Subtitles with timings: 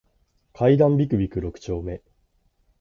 [0.53, 2.01] 階段ビクビク六丁目